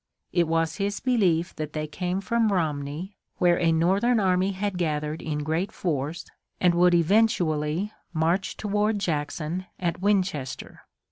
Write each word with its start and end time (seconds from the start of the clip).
It 0.33 0.47
was 0.47 0.77
his 0.77 0.99
belief 0.99 1.55
that 1.57 1.73
they 1.73 1.85
came 1.85 2.21
from 2.21 2.51
Romney, 2.51 3.15
where 3.37 3.59
a 3.59 3.71
Northern 3.71 4.19
army 4.19 4.53
had 4.53 4.79
gathered 4.79 5.21
in 5.21 5.43
great 5.43 5.71
force 5.71 6.25
and 6.59 6.73
would 6.73 6.95
eventually 6.95 7.93
march 8.11 8.57
toward 8.57 8.97
Jackson 8.97 9.67
at 9.79 10.01
Winchester. 10.01 10.81